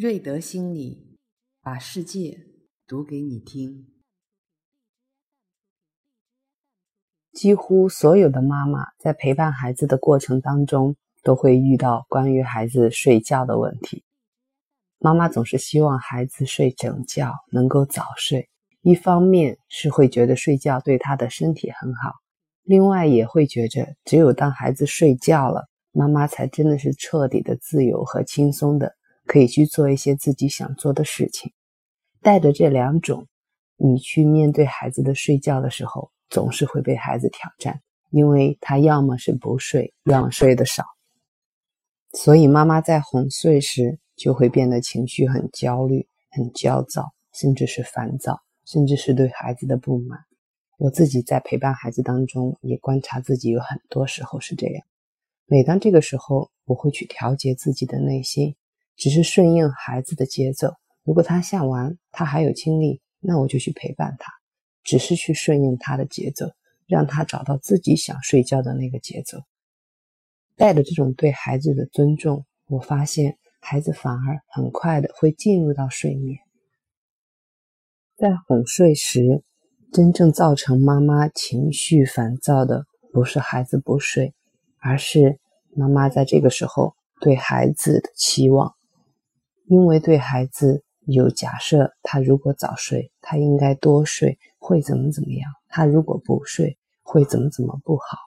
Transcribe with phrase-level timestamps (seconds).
[0.00, 1.18] 瑞德心理
[1.60, 2.40] 把世界
[2.86, 3.86] 读给你听。
[7.34, 14.02] 几乎所有的妈妈在陪伴孩子的过程当中，都会遇到关于孩子睡觉的问题。
[15.00, 18.48] 妈妈总是希望孩子睡整觉，能够早睡。
[18.80, 22.14] 一方面是会觉得睡觉对他的身体很好，
[22.62, 28.96] 另外也会觉着只有当孩子睡觉了，妈妈才真的是彻底的自由和轻松的。
[29.30, 31.52] 可以去做一些自己想做的事情，
[32.20, 33.28] 带着这两种，
[33.76, 40.82] 你去面对孩子的睡觉的时候，总是会被孩子挑战，因为他要么是不睡，要么睡得少。
[42.12, 50.18] 所以妈妈在哄睡时，就会变得情绪很焦虑、很焦躁，甚至是烦躁，甚至是对孩子的不满。
[50.76, 54.84] 我自己在陪伴孩子当中，也观察自己有很多时候是这样。
[55.46, 58.56] 每当这个时候，我会去调节自己的内心。
[59.00, 60.74] 只是顺应孩子的节奏。
[61.04, 64.30] 如果他下完，他还有精力，那我就去陪伴他。
[64.84, 66.46] 只是去顺应他的节奏，
[66.86, 69.38] 让他找到自己想睡觉的那个节奏。
[70.54, 76.38] 带着这种对孩子的尊重，我发现孩子反而很快的会进入到睡眠。
[78.16, 79.42] 在哄睡时，
[79.92, 84.34] 真正造成妈妈情绪烦躁的，不是孩子不睡，
[84.78, 85.38] 而是
[85.74, 88.74] 妈妈在这个时候对孩子的期望。
[89.70, 95.48] 因为对孩子有假设，他如果早睡，他应该多睡，会怎么怎么样？
[95.68, 98.18] 他如果不睡，会怎么怎么不好？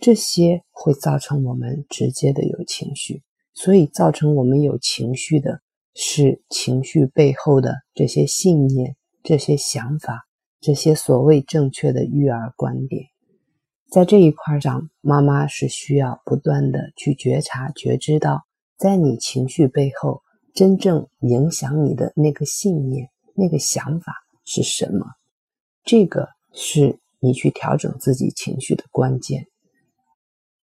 [0.00, 3.22] 这些会造成我们直接的有情绪，
[3.54, 5.60] 所以造成我们有情绪的
[5.94, 10.26] 是情绪背后的这些信念、这些想法、
[10.60, 13.04] 这些所谓正确的育儿观点。
[13.88, 18.42] 在这一块上，妈妈是需要不断的去觉察、觉知到，
[18.76, 20.22] 在你情绪背后。
[20.54, 24.12] 真正影响你的那个信念、那个想法
[24.44, 25.06] 是什么？
[25.84, 29.46] 这个是你去调整自己情绪的关键。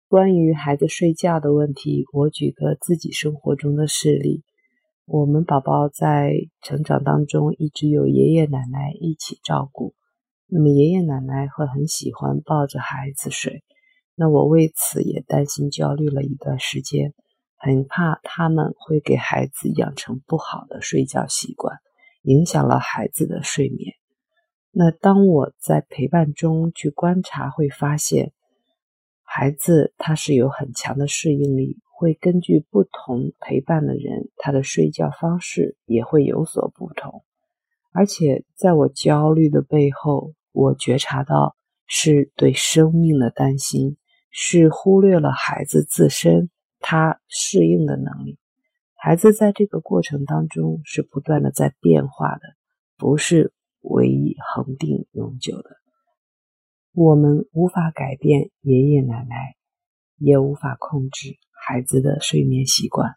[0.09, 4.43] 关于孩子睡觉的问题，我举个自己生活中的事例：
[5.05, 9.95] 我们宝宝在成长当中一直有爷爷奶奶一起照顾，
[10.47, 13.62] 那么爷爷奶奶会很喜欢抱着孩子睡，
[14.15, 17.12] 那我为此也担心焦虑了一段时间。
[17.59, 21.78] 很怕他们会给孩子养成不好的睡觉习惯，
[22.22, 23.94] 影响了孩子的睡眠。
[24.71, 28.33] 那当我在陪伴中去观察，会发现
[29.22, 37.25] 孩子他是有很强的适应力，会根据不同陪伴的人，他的睡觉方式也会有所不同。
[37.93, 41.56] 而且在我焦虑的背后，我觉察到
[41.87, 43.97] 是对生命的担心，
[44.31, 46.50] 是忽略了孩子自身。
[46.89, 48.39] 他适应的能力，
[48.95, 52.43] 孩子在这个过程当中是不断的在变化的，
[52.97, 55.71] 不是唯一恒定永久的。
[56.93, 59.57] 我们无法改变爷爷奶奶，
[60.17, 63.17] 也无法控制孩子的睡眠习惯。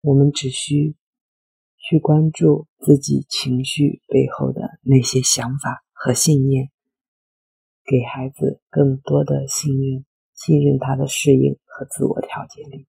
[0.00, 0.96] 我们只需
[1.78, 6.68] 去关注自己情绪背后的那些想法和信念，
[7.84, 10.04] 给孩子更多的信任。
[10.40, 12.86] 信任他的适应和自我调节力。